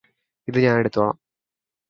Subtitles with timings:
[0.47, 1.17] ഇത് ഞാനെടുത്തോളാം